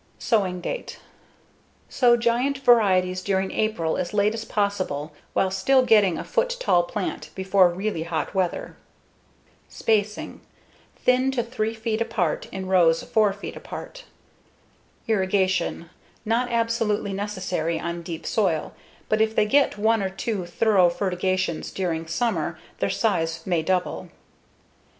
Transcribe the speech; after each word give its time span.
Sowing 0.17 0.61
date: 0.61 0.97
Sow 1.87 2.17
giant 2.17 2.57
varieties 2.57 3.21
during 3.21 3.51
April, 3.51 3.97
as 3.97 4.15
late 4.15 4.33
as 4.33 4.43
possible 4.45 5.13
while 5.33 5.51
still 5.51 5.83
getting 5.85 6.17
a 6.17 6.23
foot 6.23 6.57
tall 6.59 6.81
plant 6.81 7.29
before 7.35 7.69
really 7.69 8.01
hot 8.01 8.33
weather. 8.33 8.75
Spacing: 9.69 10.41
Thin 10.95 11.29
to 11.29 11.43
3 11.43 11.75
feet 11.75 12.01
apart 12.01 12.47
in 12.51 12.65
rows 12.65 13.03
4 13.03 13.31
feet 13.31 13.55
apart. 13.55 14.05
Irrigation: 15.07 15.91
Not 16.25 16.49
absolutely 16.49 17.13
necessary 17.13 17.79
on 17.79 18.01
deep 18.01 18.25
soil, 18.25 18.73
but 19.07 19.21
if 19.21 19.35
they 19.35 19.45
get 19.45 19.77
one 19.77 20.01
or 20.01 20.09
two 20.09 20.47
thorough 20.47 20.89
fertigations 20.89 21.69
during 21.69 22.07
summer 22.07 22.57
their 22.79 22.89
size 22.89 23.45
may 23.45 23.61
double. 23.61 24.09